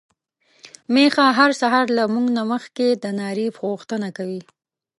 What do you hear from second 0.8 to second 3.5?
ميښه هر سهار له موږ نه مخکې د ناري